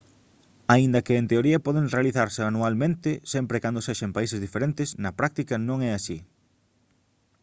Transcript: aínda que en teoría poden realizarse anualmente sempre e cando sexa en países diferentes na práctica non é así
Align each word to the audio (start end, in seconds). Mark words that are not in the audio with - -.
aínda 0.73 1.03
que 1.05 1.13
en 1.19 1.25
teoría 1.31 1.63
poden 1.67 1.91
realizarse 1.95 2.41
anualmente 2.43 3.09
sempre 3.33 3.55
e 3.59 3.63
cando 3.65 3.85
sexa 3.87 4.05
en 4.07 4.15
países 4.17 4.43
diferentes 4.45 4.87
na 5.03 5.11
práctica 5.19 5.55
non 5.67 5.79
é 5.87 5.91
así 5.97 6.17